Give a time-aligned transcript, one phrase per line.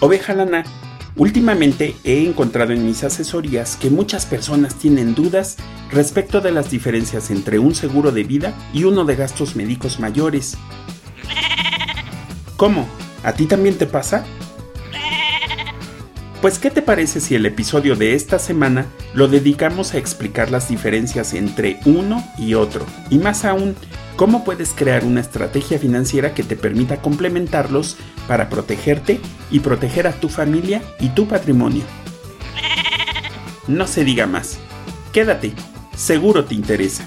[0.00, 0.62] Oveja Lana,
[1.16, 5.56] últimamente he encontrado en mis asesorías que muchas personas tienen dudas
[5.90, 10.56] respecto de las diferencias entre un seguro de vida y uno de gastos médicos mayores.
[12.56, 12.88] ¿Cómo?
[13.24, 14.24] ¿A ti también te pasa?
[16.40, 20.68] Pues ¿qué te parece si el episodio de esta semana lo dedicamos a explicar las
[20.68, 22.86] diferencias entre uno y otro?
[23.10, 23.74] Y más aún,
[24.18, 27.96] cómo puedes crear una estrategia financiera que te permita complementarlos
[28.26, 31.84] para protegerte y proteger a tu familia y tu patrimonio.
[33.68, 34.58] No se diga más.
[35.12, 35.52] Quédate,
[35.96, 37.06] seguro te interesa.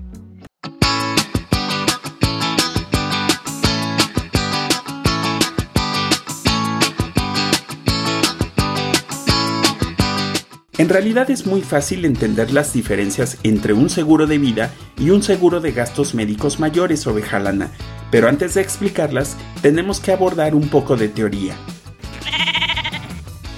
[10.81, 15.21] En realidad es muy fácil entender las diferencias entre un seguro de vida y un
[15.21, 17.69] seguro de gastos médicos mayores o Bejalana,
[18.09, 21.55] pero antes de explicarlas tenemos que abordar un poco de teoría.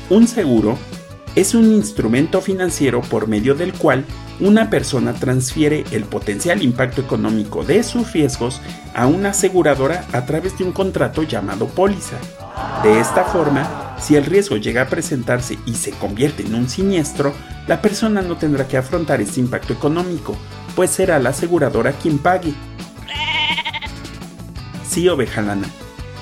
[0.10, 0.78] Un seguro
[1.38, 4.04] es un instrumento financiero por medio del cual
[4.42, 8.60] una persona transfiere el potencial impacto económico de sus riesgos
[8.94, 12.18] a una aseguradora a través de un contrato llamado póliza.
[12.84, 17.34] De esta forma, si el riesgo llega a presentarse y se convierte en un siniestro,
[17.68, 20.36] la persona no tendrá que afrontar este impacto económico,
[20.76, 22.54] pues será la aseguradora quien pague.
[24.88, 25.68] Sí, oveja lana.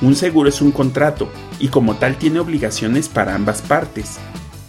[0.01, 1.29] Un seguro es un contrato
[1.59, 4.17] y como tal tiene obligaciones para ambas partes.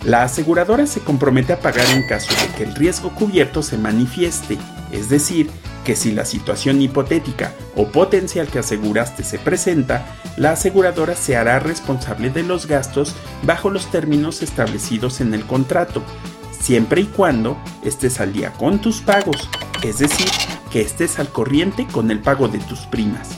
[0.04, 4.59] La aseguradora se compromete a pagar en caso de que el riesgo cubierto se manifieste,
[4.91, 5.50] es decir,
[5.84, 10.06] que si la situación hipotética o potencial que aseguraste se presenta,
[10.37, 16.03] la aseguradora se hará responsable de los gastos bajo los términos establecidos en el contrato,
[16.59, 19.48] siempre y cuando estés al día con tus pagos,
[19.82, 20.28] es decir,
[20.71, 23.28] que estés al corriente con el pago de tus primas.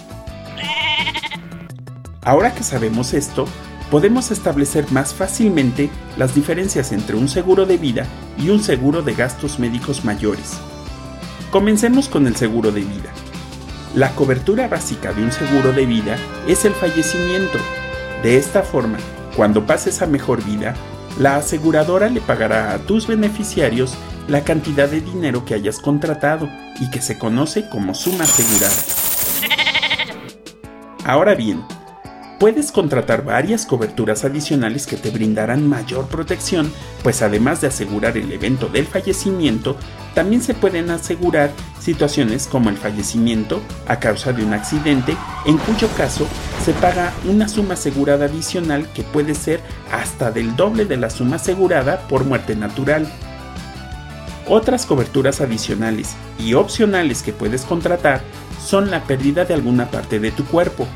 [2.22, 3.47] Ahora que sabemos esto,
[3.91, 8.06] podemos establecer más fácilmente las diferencias entre un seguro de vida
[8.38, 10.59] y un seguro de gastos médicos mayores.
[11.54, 13.12] Comencemos con el seguro de vida.
[13.94, 16.16] La cobertura básica de un seguro de vida
[16.48, 17.60] es el fallecimiento.
[18.25, 18.98] De esta forma,
[19.37, 20.75] cuando pases a mejor vida,
[21.16, 23.94] la aseguradora le pagará a tus beneficiarios
[24.26, 26.48] la cantidad de dinero que hayas contratado
[26.81, 28.75] y que se conoce como suma asegurada.
[31.04, 31.62] Ahora bien,
[32.41, 36.71] Puedes contratar varias coberturas adicionales que te brindarán mayor protección,
[37.03, 39.76] pues además de asegurar el evento del fallecimiento,
[40.14, 45.88] también se pueden asegurar situaciones como el fallecimiento a causa de un accidente, en cuyo
[45.97, 46.26] caso
[46.64, 49.60] se paga una suma asegurada adicional que puede ser
[49.92, 53.10] hasta del doble de la suma asegurada por muerte natural.
[54.47, 58.22] Otras coberturas adicionales y opcionales que puedes contratar
[58.64, 60.86] son la pérdida de alguna parte de tu cuerpo,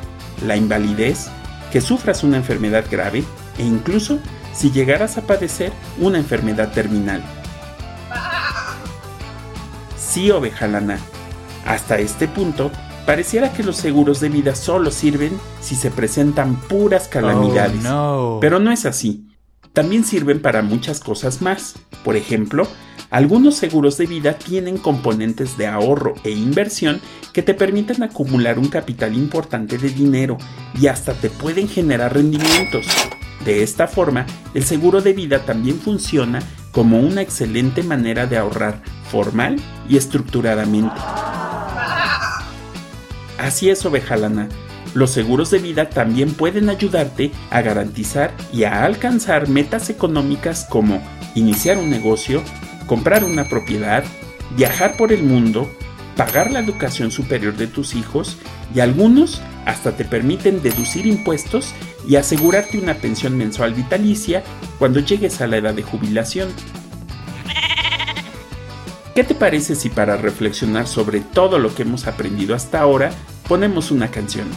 [0.47, 1.29] la invalidez,
[1.73, 3.25] que sufras una enfermedad grave
[3.59, 4.21] e incluso
[4.55, 7.23] si llegaras a padecer una enfermedad terminal.
[10.19, 10.99] Sí, oveja lana.
[11.65, 12.73] Hasta este punto,
[13.07, 15.31] pareciera que los seguros de vida solo sirven
[15.61, 17.87] si se presentan puras calamidades.
[17.89, 19.29] Oh, Pero no es así.
[19.73, 21.77] También sirven para muchas cosas más.
[22.03, 22.67] Por ejemplo,
[23.11, 27.01] algunos seguros de vida tienen componentes de ahorro e inversión
[27.33, 30.37] que te permiten acumular un capital importante de dinero
[30.75, 32.87] y hasta te pueden generar rendimientos.
[33.45, 36.43] De esta forma, el seguro de vida también funciona
[36.73, 39.57] como una excelente manera de ahorrar formal
[39.89, 40.97] y estructuradamente.
[43.39, 44.49] Así es, ovejalana.
[44.95, 51.01] Los seguros de vida también pueden ayudarte a garantizar y a alcanzar metas económicas como
[51.35, 52.43] iniciar un negocio,
[52.87, 54.05] comprar una propiedad,
[54.57, 55.71] viajar por el mundo,
[56.19, 58.39] pagar la educación superior de tus hijos
[58.75, 61.73] y algunos hasta te permiten deducir impuestos
[62.09, 64.43] y asegurarte una pensión mensual vitalicia
[64.81, 66.49] cuando llegues a la edad de jubilación.
[69.15, 73.13] ¿Qué te parece si para reflexionar sobre todo lo que hemos aprendido hasta ahora
[73.47, 74.49] ponemos una canción?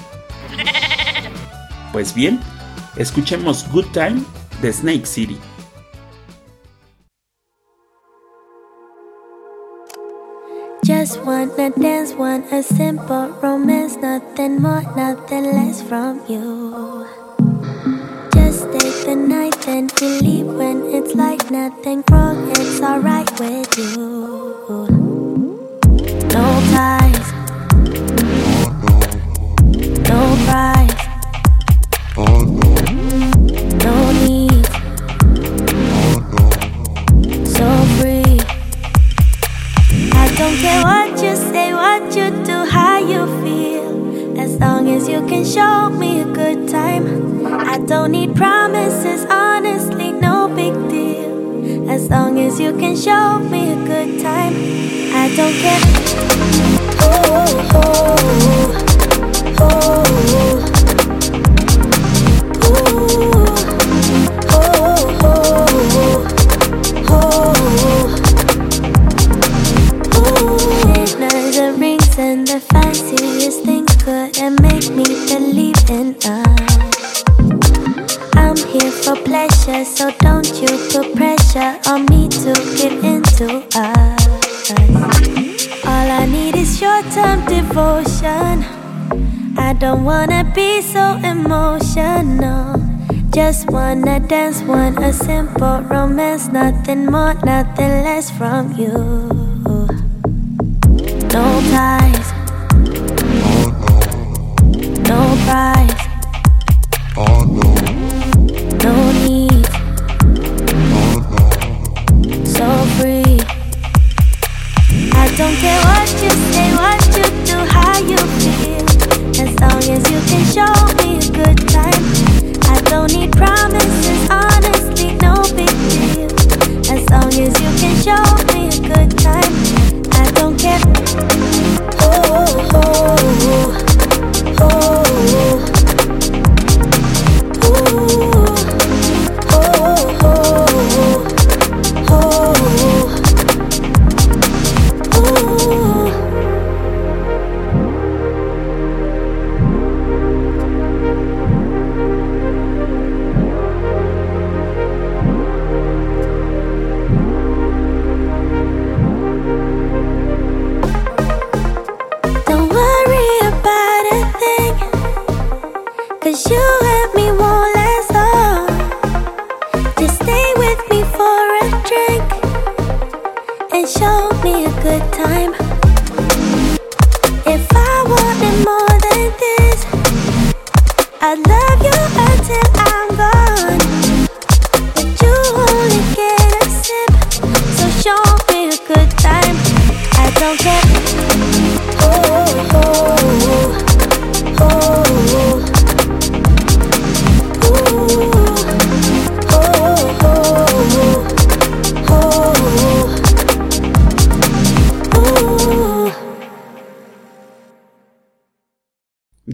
[1.94, 2.40] Pues bien,
[2.96, 4.24] escuchemos Good Time
[4.64, 5.38] de Snake City.
[11.12, 17.06] Just wanna dance, want a simple romance, nothing more, nothing less from you.
[18.34, 23.78] Just take the night, then we leave when it's like nothing wrong, it's alright with
[23.78, 25.01] you.
[52.44, 54.54] As you can show me a good time.
[55.14, 55.82] I don't care.
[57.06, 58.71] Ooh, ooh,
[79.26, 84.72] pleasure, so don't you put pressure on me to get into us.
[85.86, 88.64] All I need is short term devotion.
[89.58, 92.80] I don't wanna be so emotional.
[93.32, 98.92] Just wanna dance, want a simple romance, nothing more, nothing less from you.
[101.34, 102.28] No ties,
[105.08, 106.01] no price,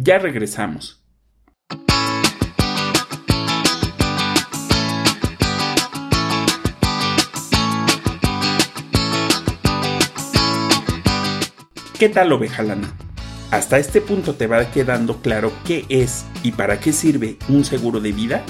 [0.07, 1.03] Ya regresamos.
[11.99, 12.87] ¿Qué tal oveja lana?
[13.51, 17.99] ¿Hasta este punto te va quedando claro qué es y para qué sirve un seguro
[17.99, 18.45] de vida?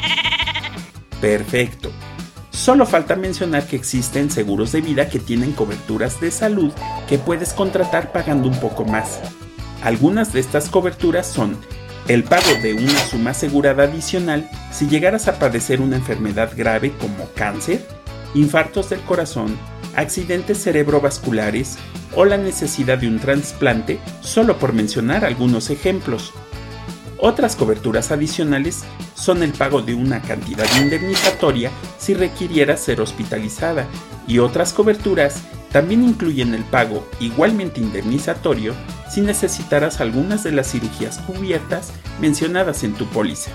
[1.20, 1.92] Perfecto.
[2.48, 6.72] Solo falta mencionar que existen seguros de vida que tienen coberturas de salud
[7.06, 9.20] que puedes contratar pagando un poco más.
[9.86, 11.56] Algunas de estas coberturas son
[12.08, 17.28] el pago de una suma asegurada adicional si llegaras a padecer una enfermedad grave como
[17.36, 17.86] cáncer,
[18.34, 19.56] infartos del corazón,
[19.94, 21.78] accidentes cerebrovasculares
[22.16, 26.32] o la necesidad de un trasplante, solo por mencionar algunos ejemplos.
[27.18, 28.82] Otras coberturas adicionales
[29.14, 33.86] son el pago de una cantidad indemnizatoria si requiriera ser hospitalizada
[34.26, 38.74] y otras coberturas también incluyen el pago igualmente indemnizatorio
[39.10, 43.50] si necesitaras algunas de las cirugías cubiertas mencionadas en tu póliza.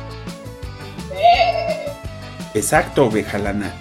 [2.53, 3.74] Exacto, oveja lana.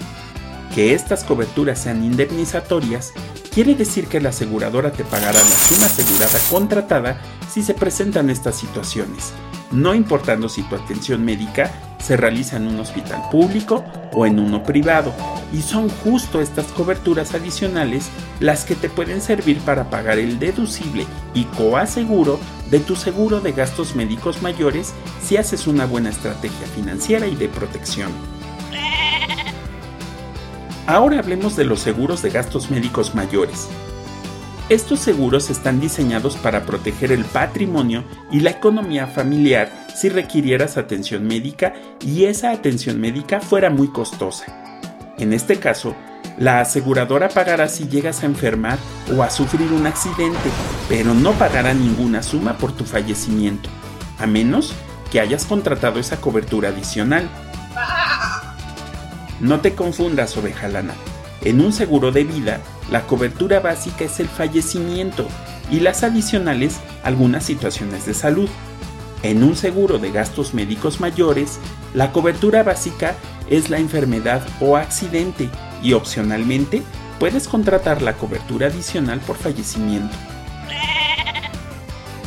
[0.75, 3.13] Que estas coberturas sean indemnizatorias
[3.53, 7.21] quiere decir que la aseguradora te pagará la suma asegurada contratada
[7.53, 9.33] si se presentan estas situaciones,
[9.73, 14.63] no importando si tu atención médica se realiza en un hospital público o en uno
[14.63, 15.13] privado,
[15.53, 18.09] y son justo estas coberturas adicionales
[18.41, 22.39] las que te pueden servir para pagar el deducible y coaseguro
[22.71, 24.93] de tu seguro de gastos médicos mayores
[25.23, 28.13] si haces una buena estrategia financiera y de protección.
[30.87, 33.69] Ahora hablemos de los seguros de gastos médicos mayores.
[34.69, 41.27] Estos seguros están diseñados para proteger el patrimonio y la economía familiar si requirieras atención
[41.27, 44.47] médica y esa atención médica fuera muy costosa.
[45.19, 45.95] En este caso,
[46.39, 48.79] la aseguradora pagará si llegas a enfermar
[49.15, 50.51] o a sufrir un accidente,
[50.89, 53.69] pero no pagará ninguna suma por tu fallecimiento,
[54.19, 54.75] a menos
[55.11, 57.29] que hayas contratado esa cobertura adicional.
[59.41, 60.95] No te confundas, oveja lana.
[61.43, 65.27] En un seguro de vida, la cobertura básica es el fallecimiento
[65.71, 68.49] y las adicionales algunas situaciones de salud.
[69.23, 71.59] En un seguro de gastos médicos mayores,
[71.93, 73.15] la cobertura básica
[73.51, 75.51] es la enfermedad o accidente
[75.83, 76.83] y opcionalmente
[77.19, 80.17] puedes contratar la cobertura adicional por fallecimiento.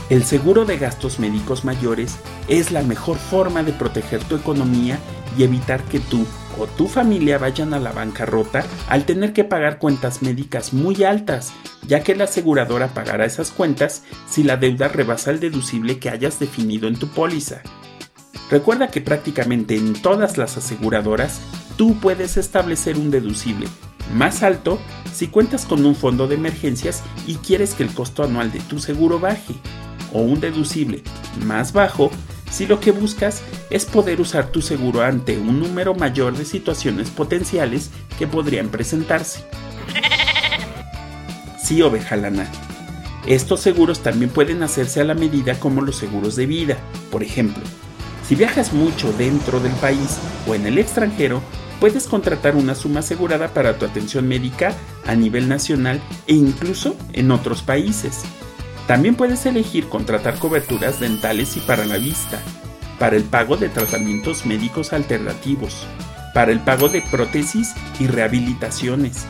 [0.10, 5.00] El seguro de gastos médicos mayores es la mejor forma de proteger tu economía
[5.36, 6.28] y evitar que tú
[6.60, 11.54] o tu familia vayan a la bancarrota al tener que pagar cuentas médicas muy altas,
[11.88, 16.40] ya que la aseguradora pagará esas cuentas si la deuda rebasa el deducible que hayas
[16.40, 17.62] definido en tu póliza.
[18.50, 21.42] Recuerda que prácticamente en todas las aseguradoras
[21.78, 23.68] tú puedes establecer un deducible
[24.14, 24.80] más alto
[25.14, 28.80] si cuentas con un fondo de emergencias y quieres que el costo anual de tu
[28.80, 29.54] seguro baje,
[30.12, 31.04] o un deducible
[31.46, 32.12] más bajo
[32.54, 33.42] si lo que buscas
[33.72, 39.44] es poder usar tu seguro ante un número mayor de situaciones potenciales que podrían presentarse.
[41.62, 42.48] Sí, oveja lana.
[43.26, 46.78] Estos seguros también pueden hacerse a la medida como los seguros de vida.
[47.10, 47.64] Por ejemplo,
[48.28, 51.42] si viajas mucho dentro del país o en el extranjero,
[51.80, 54.76] puedes contratar una suma asegurada para tu atención médica
[55.08, 58.22] a nivel nacional e incluso en otros países.
[58.88, 62.40] También puedes elegir contratar coberturas dentales y para la vista,
[63.00, 65.88] para el pago de tratamientos médicos alternativos,
[66.34, 69.26] para el pago de prótesis y rehabilitaciones,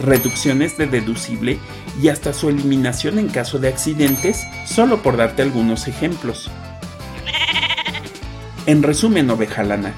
[0.00, 1.58] reducciones de deducible
[2.02, 6.50] y hasta su eliminación en caso de accidentes, solo por darte algunos ejemplos.
[8.66, 9.94] En resumen, oveja lana,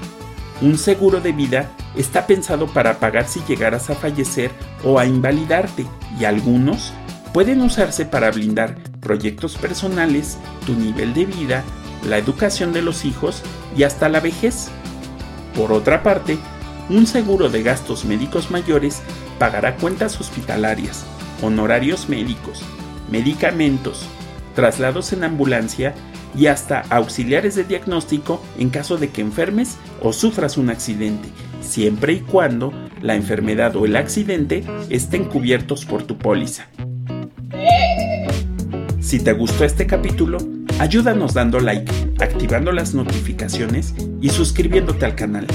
[0.61, 4.51] un seguro de vida está pensado para pagar si llegaras a fallecer
[4.83, 5.87] o a invalidarte
[6.19, 6.93] y algunos
[7.33, 11.63] pueden usarse para blindar proyectos personales, tu nivel de vida,
[12.07, 13.41] la educación de los hijos
[13.75, 14.69] y hasta la vejez.
[15.55, 16.37] Por otra parte,
[16.89, 19.01] un seguro de gastos médicos mayores
[19.37, 21.05] pagará cuentas hospitalarias,
[21.41, 22.63] honorarios médicos,
[23.11, 24.05] medicamentos,
[24.55, 25.93] traslados en ambulancia
[26.35, 31.29] y hasta auxiliares de diagnóstico en caso de que enfermes o sufras un accidente,
[31.61, 36.67] siempre y cuando la enfermedad o el accidente estén cubiertos por tu póliza.
[39.09, 40.37] Si te gustó este capítulo,
[40.77, 45.47] ayúdanos dando like, activando las notificaciones y suscribiéndote al canal.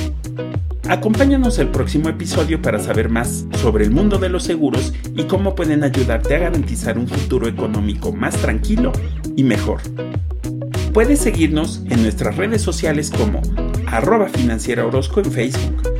[0.88, 5.54] Acompáñanos el próximo episodio para saber más sobre el mundo de los seguros y cómo
[5.54, 8.90] pueden ayudarte a garantizar un futuro económico más tranquilo
[9.36, 9.82] y mejor.
[10.92, 13.40] Puedes seguirnos en nuestras redes sociales como
[13.86, 15.93] arroba financiera Orozco en Facebook,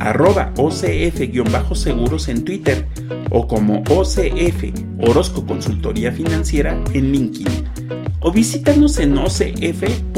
[0.00, 2.86] arroba OCF-seguros en Twitter
[3.30, 4.64] o como OCF
[5.00, 7.64] Orozco Consultoría Financiera en LinkedIn
[8.20, 10.14] o visítanos en ocf.com.mx.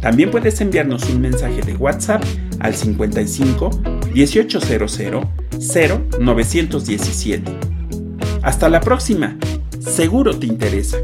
[0.00, 2.22] También puedes enviarnos un mensaje de WhatsApp
[2.60, 3.70] al 55
[4.14, 5.00] 1800
[6.20, 7.52] 0917.
[8.42, 9.36] Hasta la próxima,
[9.80, 10.98] seguro te interesa.